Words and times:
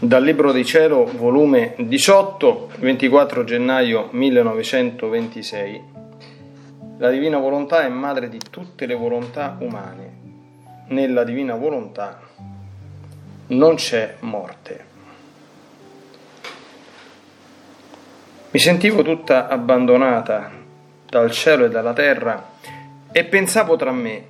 Dal 0.00 0.22
Libro 0.22 0.52
di 0.52 0.64
Cielo, 0.64 1.06
volume 1.06 1.74
18, 1.76 2.70
24 2.78 3.42
gennaio 3.42 4.10
1926. 4.12 5.82
La 6.98 7.10
divina 7.10 7.38
volontà 7.38 7.82
è 7.82 7.88
madre 7.88 8.28
di 8.28 8.38
tutte 8.48 8.86
le 8.86 8.94
volontà 8.94 9.56
umane. 9.58 10.12
Nella 10.90 11.24
divina 11.24 11.56
volontà 11.56 12.20
non 13.48 13.74
c'è 13.74 14.14
morte. 14.20 14.84
Mi 18.52 18.60
sentivo 18.60 19.02
tutta 19.02 19.48
abbandonata 19.48 20.48
dal 21.08 21.32
cielo 21.32 21.64
e 21.64 21.70
dalla 21.70 21.92
terra 21.92 22.50
e 23.10 23.24
pensavo 23.24 23.74
tra 23.74 23.90
me 23.90 24.26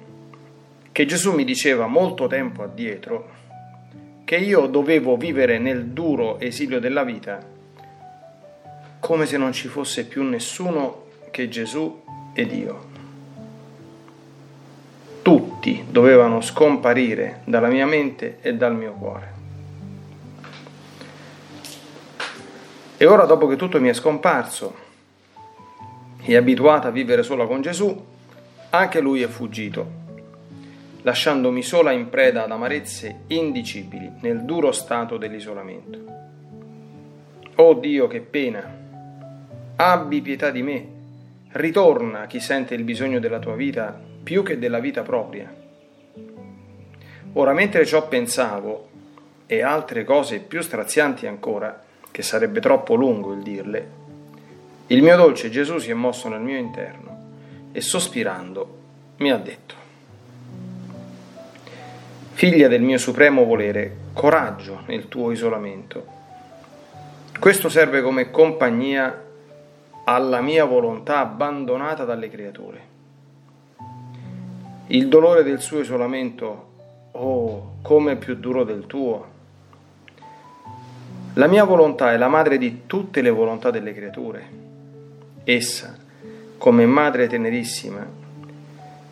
che 0.92 1.04
Gesù 1.04 1.34
mi 1.34 1.44
diceva 1.44 1.86
molto 1.86 2.26
tempo 2.26 2.62
addietro 2.62 3.36
che 4.28 4.36
io 4.36 4.66
dovevo 4.66 5.16
vivere 5.16 5.56
nel 5.56 5.86
duro 5.86 6.38
esilio 6.38 6.80
della 6.80 7.02
vita 7.02 7.42
come 9.00 9.24
se 9.24 9.38
non 9.38 9.54
ci 9.54 9.68
fosse 9.68 10.04
più 10.04 10.22
nessuno 10.22 11.04
che 11.30 11.48
Gesù 11.48 12.02
ed 12.34 12.52
io. 12.52 12.86
Tutti 15.22 15.82
dovevano 15.88 16.42
scomparire 16.42 17.40
dalla 17.44 17.68
mia 17.68 17.86
mente 17.86 18.36
e 18.42 18.54
dal 18.54 18.76
mio 18.76 18.92
cuore. 18.92 19.32
E 22.98 23.06
ora, 23.06 23.24
dopo 23.24 23.46
che 23.46 23.56
tutto 23.56 23.80
mi 23.80 23.88
è 23.88 23.94
scomparso 23.94 24.74
e 26.20 26.36
abituata 26.36 26.88
a 26.88 26.90
vivere 26.90 27.22
sola 27.22 27.46
con 27.46 27.62
Gesù, 27.62 28.04
anche 28.68 29.00
lui 29.00 29.22
è 29.22 29.26
fuggito 29.26 29.97
lasciandomi 31.08 31.62
sola 31.62 31.90
in 31.92 32.10
preda 32.10 32.44
ad 32.44 32.50
amarezze 32.50 33.20
indicibili 33.28 34.12
nel 34.20 34.42
duro 34.42 34.72
stato 34.72 35.16
dell'isolamento. 35.16 35.98
Oh 37.54 37.72
Dio, 37.74 38.06
che 38.06 38.20
pena! 38.20 38.76
Abbi 39.76 40.20
pietà 40.20 40.50
di 40.50 40.62
me, 40.62 40.88
ritorna 41.52 42.26
chi 42.26 42.40
sente 42.40 42.74
il 42.74 42.84
bisogno 42.84 43.20
della 43.20 43.38
tua 43.38 43.54
vita 43.54 43.98
più 44.22 44.42
che 44.42 44.58
della 44.58 44.80
vita 44.80 45.00
propria. 45.00 45.50
Ora, 47.32 47.54
mentre 47.54 47.86
ciò 47.86 48.06
pensavo, 48.06 48.88
e 49.46 49.62
altre 49.62 50.04
cose 50.04 50.40
più 50.40 50.60
strazianti 50.60 51.26
ancora, 51.26 51.84
che 52.10 52.22
sarebbe 52.22 52.60
troppo 52.60 52.94
lungo 52.94 53.32
il 53.32 53.40
dirle, 53.40 53.88
il 54.88 55.02
mio 55.02 55.16
dolce 55.16 55.48
Gesù 55.48 55.78
si 55.78 55.90
è 55.90 55.94
mosso 55.94 56.28
nel 56.28 56.40
mio 56.40 56.58
interno 56.58 57.16
e 57.72 57.80
sospirando 57.80 58.76
mi 59.18 59.30
ha 59.30 59.38
detto, 59.38 59.87
Figlia 62.38 62.68
del 62.68 62.82
mio 62.82 62.98
supremo 62.98 63.42
volere, 63.42 63.96
coraggio 64.12 64.82
nel 64.86 65.08
tuo 65.08 65.32
isolamento. 65.32 66.06
Questo 67.36 67.68
serve 67.68 68.00
come 68.00 68.30
compagnia 68.30 69.24
alla 70.04 70.40
mia 70.40 70.64
volontà 70.64 71.18
abbandonata 71.18 72.04
dalle 72.04 72.30
creature. 72.30 72.80
Il 74.86 75.08
dolore 75.08 75.42
del 75.42 75.58
suo 75.58 75.80
isolamento, 75.80 76.68
oh, 77.10 77.72
come 77.82 78.14
più 78.14 78.36
duro 78.36 78.62
del 78.62 78.86
tuo. 78.86 79.26
La 81.34 81.48
mia 81.48 81.64
volontà 81.64 82.12
è 82.12 82.16
la 82.16 82.28
madre 82.28 82.56
di 82.56 82.82
tutte 82.86 83.20
le 83.20 83.30
volontà 83.30 83.72
delle 83.72 83.92
creature. 83.92 84.48
Essa, 85.42 85.96
come 86.56 86.86
madre 86.86 87.26
tenerissima, 87.26 88.27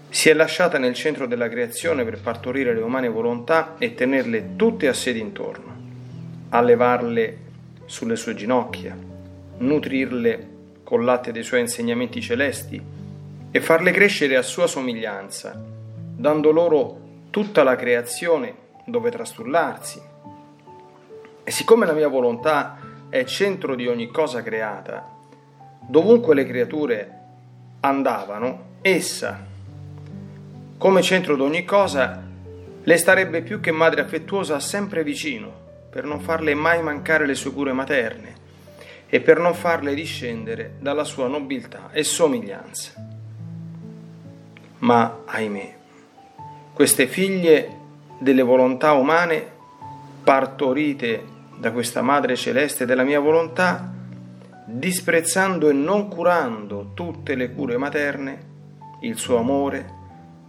si 0.08 0.30
è 0.30 0.34
lasciata 0.34 0.78
nel 0.78 0.94
centro 0.94 1.26
della 1.26 1.48
creazione 1.48 2.04
per 2.04 2.20
partorire 2.20 2.74
le 2.74 2.80
umane 2.80 3.08
volontà 3.08 3.74
e 3.78 3.94
tenerle 3.94 4.56
tutte 4.56 4.88
a 4.88 4.92
sé 4.92 5.12
d'intorno, 5.12 5.74
allevarle 6.50 7.38
sulle 7.84 8.16
sue 8.16 8.34
ginocchia, 8.34 8.96
nutrirle 9.58 10.48
col 10.82 11.04
latte 11.04 11.32
dei 11.32 11.42
suoi 11.42 11.60
insegnamenti 11.60 12.20
celesti 12.20 12.80
e 13.50 13.60
farle 13.60 13.90
crescere 13.90 14.36
a 14.36 14.42
sua 14.42 14.66
somiglianza, 14.66 15.60
dando 16.16 16.50
loro 16.50 17.00
tutta 17.30 17.62
la 17.62 17.76
creazione 17.76 18.54
dove 18.86 19.10
trastullarsi. 19.10 20.00
E 21.42 21.50
siccome 21.50 21.86
la 21.86 21.92
mia 21.92 22.08
volontà 22.08 22.78
è 23.08 23.24
centro 23.24 23.74
di 23.74 23.86
ogni 23.86 24.08
cosa 24.08 24.42
creata, 24.42 25.08
dovunque 25.80 26.34
le 26.34 26.44
creature 26.44 27.18
andavano, 27.80 28.64
essa, 28.80 29.45
come 30.78 31.02
centro 31.02 31.36
di 31.36 31.42
ogni 31.42 31.64
cosa, 31.64 32.22
le 32.82 32.96
starebbe 32.96 33.42
più 33.42 33.60
che 33.60 33.72
madre 33.72 34.02
affettuosa 34.02 34.60
sempre 34.60 35.02
vicino, 35.02 35.50
per 35.90 36.04
non 36.04 36.20
farle 36.20 36.54
mai 36.54 36.82
mancare 36.82 37.26
le 37.26 37.34
sue 37.34 37.52
cure 37.52 37.72
materne 37.72 38.34
e 39.08 39.20
per 39.20 39.38
non 39.38 39.54
farle 39.54 39.94
discendere 39.94 40.74
dalla 40.78 41.04
sua 41.04 41.28
nobiltà 41.28 41.90
e 41.92 42.04
somiglianza. 42.04 42.92
Ma, 44.78 45.22
ahimè, 45.24 45.76
queste 46.74 47.06
figlie 47.06 47.70
delle 48.18 48.42
volontà 48.42 48.92
umane, 48.92 49.54
partorite 50.22 51.24
da 51.56 51.72
questa 51.72 52.02
Madre 52.02 52.36
Celeste 52.36 52.84
della 52.84 53.04
mia 53.04 53.20
volontà, 53.20 53.90
disprezzando 54.66 55.70
e 55.70 55.72
non 55.72 56.08
curando 56.08 56.90
tutte 56.92 57.34
le 57.34 57.52
cure 57.52 57.78
materne, 57.78 58.54
il 59.00 59.16
suo 59.16 59.38
amore, 59.38 59.95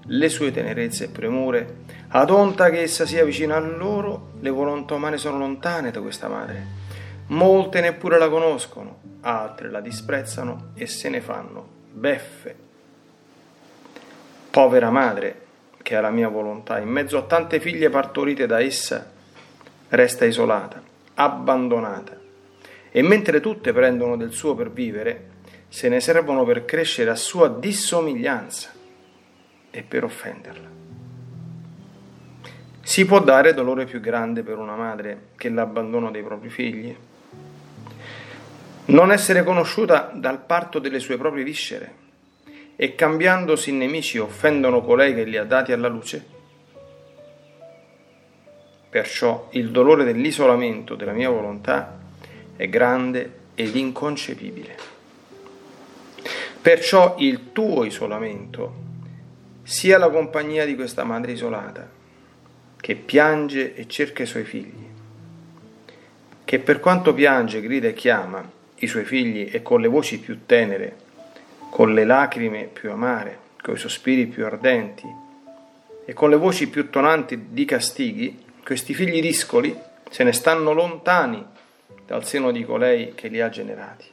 le 0.07 0.29
sue 0.29 0.51
tenerezze 0.51 1.05
e 1.05 1.09
premure, 1.09 1.85
ad 2.09 2.29
onta 2.29 2.69
che 2.69 2.81
essa 2.81 3.05
sia 3.05 3.25
vicina 3.25 3.55
a 3.55 3.59
loro, 3.59 4.31
le 4.39 4.49
volontà 4.49 4.95
umane 4.95 5.17
sono 5.17 5.37
lontane 5.37 5.91
da 5.91 6.01
questa 6.01 6.27
madre. 6.27 6.85
Molte 7.27 7.81
neppure 7.81 8.17
la 8.17 8.29
conoscono, 8.29 8.99
altre 9.21 9.69
la 9.69 9.81
disprezzano 9.81 10.69
e 10.75 10.87
se 10.87 11.09
ne 11.09 11.19
fanno 11.19 11.67
beffe. 11.91 12.55
Povera 14.49 14.89
madre, 14.89 15.45
che 15.81 15.95
ha 15.95 16.01
la 16.01 16.09
mia 16.09 16.29
volontà, 16.29 16.79
in 16.79 16.89
mezzo 16.89 17.17
a 17.17 17.23
tante 17.23 17.59
figlie 17.59 17.89
partorite 17.89 18.45
da 18.45 18.61
essa, 18.61 19.11
resta 19.89 20.25
isolata, 20.25 20.81
abbandonata. 21.15 22.17
E 22.89 23.01
mentre 23.01 23.41
tutte 23.41 23.73
prendono 23.73 24.15
del 24.15 24.31
suo 24.31 24.55
per 24.55 24.71
vivere, 24.71 25.35
se 25.67 25.89
ne 25.89 25.99
servono 25.99 26.45
per 26.45 26.63
crescere 26.63 27.09
a 27.09 27.15
sua 27.15 27.49
dissomiglianza 27.49 28.75
e 29.77 29.83
per 29.83 30.03
offenderla. 30.03 30.67
Si 32.81 33.05
può 33.05 33.19
dare 33.19 33.53
dolore 33.53 33.85
più 33.85 33.99
grande 33.99 34.41
per 34.41 34.57
una 34.57 34.75
madre 34.75 35.27
che 35.35 35.49
l'abbandono 35.49 36.09
dei 36.09 36.23
propri 36.23 36.49
figli? 36.49 36.95
Non 38.85 39.11
essere 39.11 39.43
conosciuta 39.43 40.09
dal 40.15 40.43
parto 40.43 40.79
delle 40.79 40.97
sue 40.99 41.17
proprie 41.17 41.43
viscere 41.43 42.05
e 42.75 42.95
cambiandosi 42.95 43.69
in 43.69 43.77
nemici 43.77 44.17
offendono 44.17 44.81
colei 44.81 45.13
che 45.13 45.25
li 45.25 45.37
ha 45.37 45.43
dati 45.43 45.71
alla 45.73 45.89
luce? 45.89 46.25
Perciò 48.89 49.49
il 49.51 49.69
dolore 49.69 50.05
dell'isolamento 50.05 50.95
della 50.95 51.11
mia 51.11 51.29
volontà 51.29 51.99
è 52.55 52.67
grande 52.67 53.33
ed 53.53 53.75
inconcepibile. 53.75 54.75
Perciò 56.59 57.15
il 57.19 57.51
tuo 57.51 57.83
isolamento 57.83 58.85
sia 59.67 59.97
la 59.97 60.09
compagnia 60.09 60.63
di 60.63 60.75
questa 60.75 61.03
madre 61.03 61.33
isolata, 61.33 61.85
che 62.79 62.95
piange 62.95 63.75
e 63.75 63.85
cerca 63.85 64.23
i 64.23 64.25
suoi 64.25 64.45
figli, 64.45 64.87
che 66.45 66.59
per 66.59 66.79
quanto 66.79 67.13
piange, 67.13 67.59
grida 67.59 67.89
e 67.89 67.93
chiama 67.93 68.49
i 68.75 68.87
suoi 68.87 69.03
figli 69.03 69.49
e 69.51 69.61
con 69.61 69.81
le 69.81 69.89
voci 69.89 70.19
più 70.19 70.45
tenere, 70.45 70.95
con 71.69 71.93
le 71.93 72.05
lacrime 72.05 72.69
più 72.71 72.91
amare, 72.91 73.39
con 73.61 73.73
i 73.73 73.77
sospiri 73.77 74.27
più 74.27 74.45
ardenti 74.45 75.05
e 76.05 76.13
con 76.13 76.29
le 76.29 76.37
voci 76.37 76.69
più 76.69 76.89
tonanti 76.89 77.47
di 77.49 77.65
castighi, 77.65 78.45
questi 78.63 78.93
figli 78.93 79.19
discoli 79.19 79.77
se 80.09 80.23
ne 80.23 80.31
stanno 80.31 80.71
lontani 80.71 81.45
dal 82.05 82.23
seno 82.23 82.51
di 82.51 82.63
colei 82.63 83.13
che 83.15 83.27
li 83.27 83.41
ha 83.41 83.49
generati. 83.49 84.05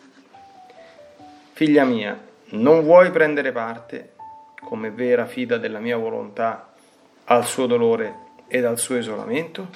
Figlia 1.52 1.84
mia, 1.84 2.20
non 2.46 2.82
vuoi 2.82 3.12
prendere 3.12 3.52
parte 3.52 4.13
come 4.64 4.90
vera 4.90 5.26
fida 5.26 5.58
della 5.58 5.78
mia 5.78 5.96
volontà 5.96 6.72
al 7.25 7.46
suo 7.46 7.66
dolore 7.66 8.22
ed 8.49 8.64
al 8.64 8.78
suo 8.78 8.96
isolamento? 8.96 9.69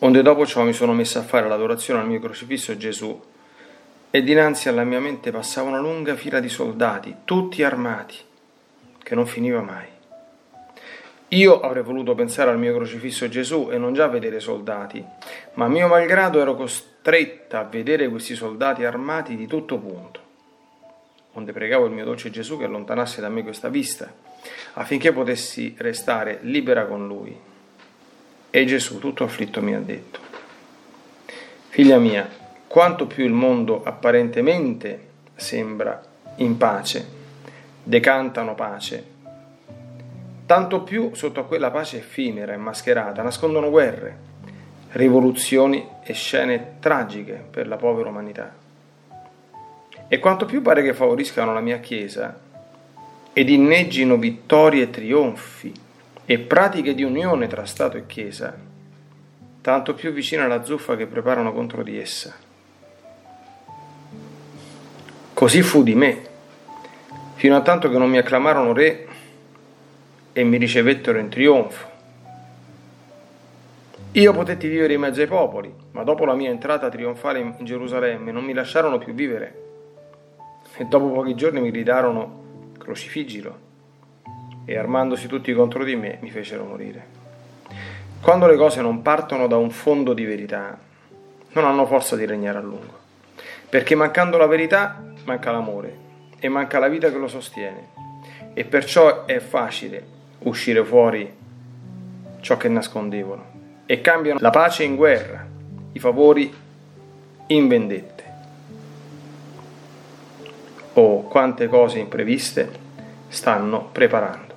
Onde 0.00 0.22
dopo 0.22 0.46
ciò 0.46 0.62
mi 0.62 0.72
sono 0.72 0.92
messa 0.92 1.20
a 1.20 1.22
fare 1.22 1.48
l'adorazione 1.48 2.00
al 2.00 2.06
mio 2.06 2.20
crocifisso 2.20 2.76
Gesù 2.76 3.18
e 4.10 4.22
dinanzi 4.22 4.68
alla 4.68 4.84
mia 4.84 5.00
mente 5.00 5.30
passava 5.30 5.68
una 5.68 5.78
lunga 5.78 6.16
fila 6.16 6.40
di 6.40 6.48
soldati, 6.48 7.16
tutti 7.24 7.62
armati, 7.62 8.16
che 9.02 9.14
non 9.14 9.26
finiva 9.26 9.60
mai. 9.60 9.86
Io 11.28 11.60
avrei 11.60 11.84
voluto 11.84 12.14
pensare 12.14 12.50
al 12.50 12.58
mio 12.58 12.74
crocifisso 12.74 13.28
Gesù 13.28 13.68
e 13.70 13.78
non 13.78 13.92
già 13.92 14.08
vedere 14.08 14.40
soldati, 14.40 15.04
ma 15.54 15.68
mio 15.68 15.86
malgrado 15.86 16.40
ero 16.40 16.56
costretta 16.56 17.60
a 17.60 17.64
vedere 17.64 18.08
questi 18.08 18.34
soldati 18.34 18.84
armati 18.84 19.36
di 19.36 19.46
tutto 19.46 19.78
punto 19.78 20.28
onde 21.32 21.52
pregavo 21.52 21.86
il 21.86 21.92
mio 21.92 22.04
dolce 22.04 22.30
Gesù 22.30 22.58
che 22.58 22.64
allontanasse 22.64 23.20
da 23.20 23.28
me 23.28 23.42
questa 23.42 23.68
vista, 23.68 24.12
affinché 24.74 25.12
potessi 25.12 25.74
restare 25.78 26.38
libera 26.42 26.86
con 26.86 27.06
Lui. 27.06 27.38
E 28.50 28.64
Gesù, 28.64 28.98
tutto 28.98 29.24
afflitto, 29.24 29.62
mi 29.62 29.74
ha 29.74 29.80
detto, 29.80 30.18
Figlia 31.68 31.98
mia, 31.98 32.28
quanto 32.66 33.06
più 33.06 33.24
il 33.24 33.32
mondo 33.32 33.84
apparentemente 33.84 35.08
sembra 35.36 36.02
in 36.36 36.56
pace, 36.56 37.06
decantano 37.82 38.56
pace, 38.56 39.04
tanto 40.46 40.82
più 40.82 41.14
sotto 41.14 41.38
a 41.38 41.44
quella 41.44 41.70
pace 41.70 41.98
effimera 41.98 42.52
e 42.52 42.56
mascherata 42.56 43.22
nascondono 43.22 43.70
guerre, 43.70 44.18
rivoluzioni 44.92 45.86
e 46.02 46.12
scene 46.12 46.78
tragiche 46.80 47.40
per 47.48 47.68
la 47.68 47.76
povera 47.76 48.08
umanità. 48.08 48.52
E 50.12 50.18
quanto 50.18 50.44
più 50.44 50.60
pare 50.60 50.82
che 50.82 50.92
favoriscano 50.92 51.54
la 51.54 51.60
mia 51.60 51.78
Chiesa 51.78 52.36
ed 53.32 53.48
inneggino 53.48 54.16
vittorie 54.16 54.82
e 54.82 54.90
trionfi 54.90 55.72
e 56.24 56.38
pratiche 56.40 56.96
di 56.96 57.04
unione 57.04 57.46
tra 57.46 57.64
Stato 57.64 57.96
e 57.96 58.06
Chiesa, 58.06 58.58
tanto 59.60 59.94
più 59.94 60.10
vicina 60.10 60.46
alla 60.46 60.64
zuffa 60.64 60.96
che 60.96 61.06
preparano 61.06 61.52
contro 61.52 61.84
di 61.84 61.96
essa. 61.96 62.34
Così 65.32 65.62
fu 65.62 65.84
di 65.84 65.94
me, 65.94 66.22
fino 67.36 67.54
a 67.54 67.60
tanto 67.60 67.88
che 67.88 67.96
non 67.96 68.10
mi 68.10 68.18
acclamarono 68.18 68.72
re 68.72 69.06
e 70.32 70.42
mi 70.42 70.56
ricevettero 70.56 71.20
in 71.20 71.28
trionfo. 71.28 71.88
Io 74.10 74.32
potetti 74.32 74.66
vivere 74.66 74.94
in 74.94 75.00
mezzo 75.02 75.20
ai 75.20 75.28
popoli, 75.28 75.72
ma 75.92 76.02
dopo 76.02 76.24
la 76.24 76.34
mia 76.34 76.50
entrata 76.50 76.88
trionfale 76.88 77.38
in 77.38 77.54
Gerusalemme 77.60 78.32
non 78.32 78.42
mi 78.42 78.52
lasciarono 78.52 78.98
più 78.98 79.14
vivere 79.14 79.68
e 80.80 80.86
dopo 80.86 81.10
pochi 81.10 81.34
giorni 81.34 81.60
mi 81.60 81.70
gridarono 81.70 82.72
crocifiggilo 82.78 83.68
e 84.64 84.78
armandosi 84.78 85.26
tutti 85.26 85.52
contro 85.52 85.84
di 85.84 85.94
me 85.94 86.16
mi 86.22 86.30
fecero 86.30 86.64
morire. 86.64 87.18
Quando 88.22 88.46
le 88.46 88.56
cose 88.56 88.80
non 88.80 89.02
partono 89.02 89.46
da 89.46 89.58
un 89.58 89.70
fondo 89.70 90.14
di 90.14 90.24
verità, 90.24 90.78
non 91.52 91.64
hanno 91.66 91.84
forza 91.84 92.16
di 92.16 92.24
regnare 92.24 92.56
a 92.56 92.62
lungo, 92.62 92.98
perché 93.68 93.94
mancando 93.94 94.38
la 94.38 94.46
verità 94.46 95.04
manca 95.24 95.50
l'amore 95.50 95.94
e 96.38 96.48
manca 96.48 96.78
la 96.78 96.88
vita 96.88 97.10
che 97.10 97.18
lo 97.18 97.28
sostiene 97.28 97.88
e 98.54 98.64
perciò 98.64 99.26
è 99.26 99.38
facile 99.38 100.02
uscire 100.44 100.82
fuori 100.82 101.30
ciò 102.40 102.56
che 102.56 102.68
nascondevano 102.68 103.44
e 103.84 104.00
cambiano 104.00 104.38
la 104.40 104.48
pace 104.48 104.84
in 104.84 104.96
guerra, 104.96 105.46
i 105.92 105.98
favori 105.98 106.50
in 107.48 107.68
vendette. 107.68 108.19
Quante 111.30 111.68
cose 111.68 111.98
impreviste 111.98 112.70
stanno 113.28 113.88
preparando. 113.92 114.54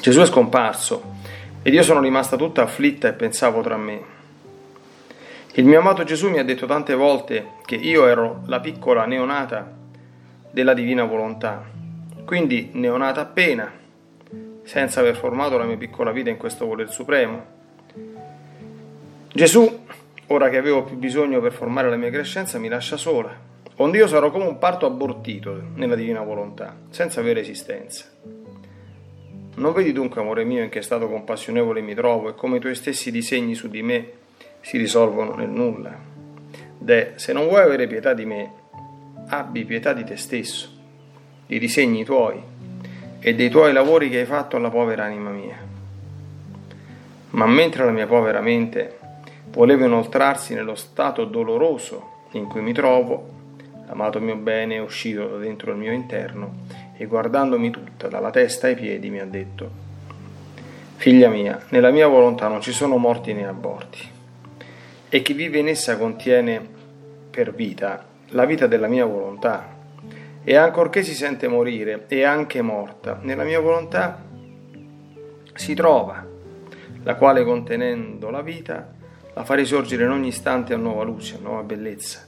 Gesù 0.00 0.20
è 0.20 0.26
scomparso 0.26 1.14
ed 1.62 1.72
io 1.72 1.82
sono 1.82 2.00
rimasta 2.00 2.36
tutta 2.36 2.62
afflitta 2.62 3.08
e 3.08 3.12
pensavo 3.12 3.62
tra 3.62 3.76
me. 3.76 4.02
Il 5.54 5.64
mio 5.64 5.78
amato 5.78 6.04
Gesù 6.04 6.28
mi 6.28 6.38
ha 6.38 6.44
detto 6.44 6.66
tante 6.66 6.94
volte 6.94 7.52
che 7.64 7.76
io 7.76 8.06
ero 8.06 8.42
la 8.46 8.60
piccola 8.60 9.06
neonata 9.06 9.72
della 10.50 10.74
divina 10.74 11.04
volontà 11.04 11.76
quindi 12.28 12.68
neonata 12.74 13.22
appena, 13.22 13.72
senza 14.62 15.00
aver 15.00 15.16
formato 15.16 15.56
la 15.56 15.64
mia 15.64 15.78
piccola 15.78 16.12
vita 16.12 16.28
in 16.28 16.36
questo 16.36 16.66
voler 16.66 16.90
supremo. 16.90 17.42
Gesù, 19.32 19.86
ora 20.26 20.50
che 20.50 20.58
avevo 20.58 20.82
più 20.82 20.96
bisogno 20.96 21.40
per 21.40 21.52
formare 21.52 21.88
la 21.88 21.96
mia 21.96 22.10
crescenza, 22.10 22.58
mi 22.58 22.68
lascia 22.68 22.98
sola, 22.98 23.34
onde 23.78 23.98
io 23.98 24.06
sarò 24.06 24.30
come 24.30 24.46
un 24.46 24.58
parto 24.58 24.86
abortito 24.86 25.60
nella 25.74 25.96
divina 25.96 26.22
volontà, 26.22 26.76
senza 26.90 27.20
avere 27.20 27.40
esistenza. 27.40 28.06
Non 29.56 29.72
vedi 29.72 29.92
dunque, 29.92 30.20
amore 30.20 30.44
mio, 30.44 30.62
in 30.62 30.68
che 30.68 30.82
stato 30.82 31.08
compassionevole 31.08 31.80
mi 31.80 31.94
trovo 31.94 32.28
e 32.28 32.34
come 32.34 32.58
i 32.58 32.60
tuoi 32.60 32.74
stessi 32.74 33.10
disegni 33.10 33.54
su 33.54 33.68
di 33.68 33.82
me 33.82 34.10
si 34.60 34.78
risolvono 34.78 35.34
nel 35.34 35.48
nulla. 35.48 35.96
De, 36.78 37.12
se 37.16 37.32
non 37.32 37.48
vuoi 37.48 37.62
avere 37.62 37.86
pietà 37.86 38.14
di 38.14 38.24
me, 38.24 38.52
abbi 39.28 39.64
pietà 39.64 39.92
di 39.92 40.04
te 40.04 40.16
stesso 40.16 40.76
i 41.50 41.58
disegni 41.58 42.04
tuoi 42.04 42.40
e 43.20 43.34
dei 43.34 43.48
tuoi 43.48 43.72
lavori 43.72 44.10
che 44.10 44.20
hai 44.20 44.26
fatto 44.26 44.56
alla 44.56 44.68
povera 44.68 45.04
anima 45.04 45.30
mia. 45.30 45.56
Ma 47.30 47.46
mentre 47.46 47.84
la 47.84 47.90
mia 47.90 48.06
povera 48.06 48.40
mente 48.40 48.98
voleva 49.50 49.86
inoltrarsi 49.86 50.54
nello 50.54 50.74
stato 50.74 51.24
doloroso 51.24 52.26
in 52.32 52.46
cui 52.46 52.60
mi 52.60 52.72
trovo, 52.72 53.36
l'amato 53.88 54.20
mio 54.20 54.36
bene 54.36 54.76
è 54.76 54.80
uscito 54.80 55.26
da 55.26 55.38
dentro 55.38 55.72
il 55.72 55.78
mio 55.78 55.92
interno 55.92 56.66
e 56.96 57.06
guardandomi 57.06 57.70
tutta, 57.70 58.08
dalla 58.08 58.30
testa 58.30 58.68
ai 58.68 58.74
piedi, 58.74 59.10
mi 59.10 59.18
ha 59.18 59.26
detto, 59.26 59.86
Figlia 60.96 61.28
mia, 61.28 61.62
nella 61.68 61.90
mia 61.90 62.08
volontà 62.08 62.48
non 62.48 62.60
ci 62.60 62.72
sono 62.72 62.96
morti 62.96 63.32
né 63.32 63.46
aborti, 63.46 64.00
e 65.08 65.22
chi 65.22 65.32
vive 65.32 65.58
in 65.58 65.68
essa 65.68 65.96
contiene 65.96 66.60
per 67.30 67.54
vita 67.54 68.04
la 68.30 68.44
vita 68.44 68.66
della 68.66 68.88
mia 68.88 69.06
volontà. 69.06 69.76
E 70.42 70.56
ancorché 70.56 71.02
si 71.02 71.14
sente 71.14 71.46
morire, 71.46 72.06
è 72.08 72.22
anche 72.22 72.62
morta, 72.62 73.18
nella 73.22 73.44
mia 73.44 73.60
volontà 73.60 74.24
si 75.54 75.74
trova, 75.74 76.26
la 77.04 77.14
quale 77.14 77.44
contenendo 77.44 78.30
la 78.30 78.42
vita 78.42 78.92
la 79.34 79.44
fa 79.44 79.54
risorgere 79.54 80.04
in 80.04 80.10
ogni 80.10 80.28
istante 80.28 80.74
a 80.74 80.76
nuova 80.76 81.04
luce, 81.04 81.36
a 81.36 81.40
nuova 81.40 81.62
bellezza, 81.62 82.26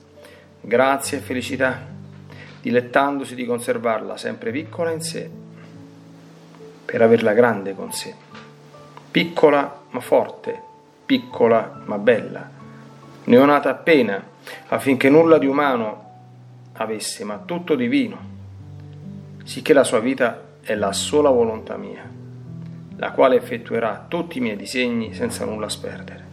grazia 0.61 1.19
e 1.19 1.21
felicità, 1.21 1.87
dilettandosi 2.61 3.35
di 3.35 3.47
conservarla 3.47 4.17
sempre 4.17 4.51
piccola 4.51 4.91
in 4.91 5.01
sé, 5.01 5.31
per 6.85 7.03
averla 7.03 7.33
grande 7.33 7.75
con 7.75 7.93
sé, 7.93 8.15
piccola 9.11 9.83
ma 9.91 10.01
forte, 10.01 10.61
piccola 11.07 11.83
ma 11.85 11.99
bella, 11.99 12.49
neonata 13.25 13.71
appena, 13.71 14.23
affinché 14.69 15.09
nulla 15.09 15.39
di 15.39 15.47
umano 15.47 16.09
avesse, 16.75 17.25
ma 17.25 17.39
tutto 17.45 17.75
divino, 17.75 18.29
sicché 19.45 19.73
la 19.73 19.85
sua 19.85 20.01
vita 20.01 20.49
è 20.61 20.75
la 20.75 20.93
sola 20.93 21.31
volontà 21.31 21.77
mia, 21.77 22.09
la 22.97 23.11
quale 23.12 23.37
effettuerà 23.37 24.05
tutti 24.07 24.39
i 24.39 24.41
miei 24.41 24.57
disegni 24.57 25.15
senza 25.15 25.45
nulla 25.45 25.69
sperdere. 25.69 26.30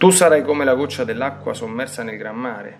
Tu 0.00 0.08
sarai 0.08 0.42
come 0.42 0.64
la 0.64 0.72
goccia 0.72 1.04
dell'acqua 1.04 1.52
sommersa 1.52 2.02
nel 2.02 2.16
gran 2.16 2.34
mare, 2.34 2.78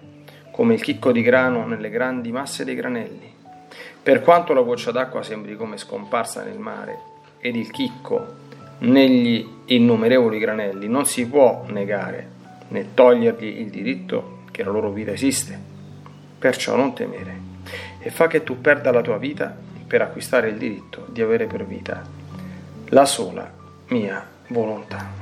come 0.50 0.73
il 0.73 0.83
chicco 0.83 1.12
di 1.12 1.21
grano 1.21 1.67
nelle 1.67 1.91
grandi 1.91 2.33
masse 2.33 2.65
dei 2.65 2.75
granelli. 2.75 3.31
Per 4.03 4.23
quanto 4.23 4.55
la 4.55 4.62
goccia 4.62 4.91
d'acqua 4.91 5.23
sembri 5.23 5.55
come 5.55 5.77
scomparsa 5.77 6.43
nel 6.43 6.59
mare 6.59 6.99
ed 7.39 7.57
il 7.57 7.71
chicco 7.71 8.27
negli 8.79 9.47
innumerevoli 9.67 10.39
granelli, 10.39 10.89
non 10.89 11.05
si 11.05 11.27
può 11.27 11.67
negare 11.69 12.27
né 12.69 12.95
togliergli 12.95 13.61
il 13.61 13.69
diritto 13.69 14.45
che 14.50 14.65
la 14.65 14.71
loro 14.71 14.91
vita 14.91 15.11
esiste. 15.11 15.61
Perciò 16.39 16.75
non 16.75 16.95
temere 16.95 17.39
e 17.99 18.09
fa 18.09 18.29
che 18.29 18.43
tu 18.43 18.62
perda 18.62 18.93
la 18.93 19.03
tua 19.03 19.19
vita 19.19 19.55
per 19.87 20.00
acquistare 20.00 20.49
il 20.49 20.57
diritto 20.57 21.05
di 21.11 21.21
avere 21.21 21.45
per 21.45 21.67
vita 21.67 22.03
la 22.89 23.05
sola 23.05 23.53
mia 23.89 24.27
volontà. 24.47 25.20